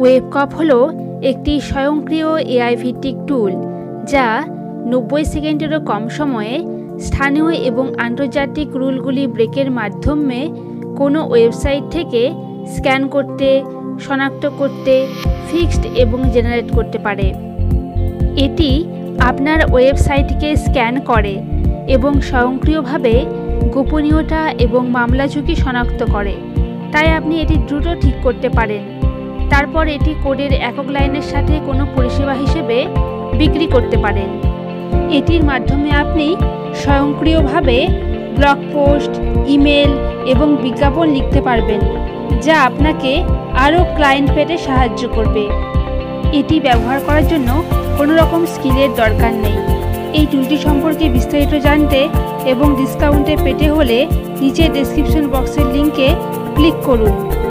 [0.00, 0.78] ওয়েবকপ হলো
[1.22, 3.52] একটি স্বয়ংক্রিয় এআই ভিত্তিক টুল
[4.12, 4.26] যা
[4.86, 6.54] নব্বই সেকেন্ডেরও কম সময়ে
[6.98, 10.40] স্থানীয় এবং আন্তর্জাতিক রুলগুলি ব্রেকের মাধ্যমে
[10.96, 12.22] কোনো ওয়েবসাইট থেকে
[12.66, 13.48] স্ক্যান করতে,
[14.00, 14.94] শনাক্ত করতে,
[15.48, 17.26] ফিক্সড এবং জেনারেট করতে পারে।
[18.36, 18.70] এটি
[19.20, 21.34] আপনার ওয়েবসাইটকে স্ক্যান করে
[21.86, 23.14] এবং স্বয়ংক্রিয়ভাবে
[23.74, 26.34] গোপনীয়তা এবং মামলা ঝুঁকি শনাক্ত করে।
[26.92, 28.82] তাই আপনি এটি দ্রুত ঠিক করতে পারেন।
[29.50, 32.78] তারপর এটি কোডের একক লাইনের সাথে কোনো পরিষেবা হিসেবে
[33.38, 34.30] বিক্রি করতে পারেন।
[35.18, 36.26] এটির মাধ্যমে আপনি
[36.82, 37.78] স্বয়ংক্রিয়ভাবে
[38.36, 39.12] ব্লগ পোস্ট,
[39.46, 39.92] ইমেল
[40.26, 41.80] এবং বিজ্ঞাপন লিখতে পারবেন,
[42.44, 43.12] যা আপনাকে
[43.64, 45.44] আরও ক্লায়েন্ট পেতে সাহায্য করবে।
[46.38, 47.48] এটি ব্যবহার করার জন্য
[47.98, 49.56] কোনো রকম স্কিলের দরকার নেই।
[50.18, 52.00] এই টুলটি সম্পর্কে বিস্তারিত জানতে
[52.52, 53.98] এবং ডিসকাউন্টে পেতে হলে
[54.40, 56.08] নিচে ডেসক্রিপশন বক্সের লিঙ্কে
[56.56, 57.14] ক্লিক করুন।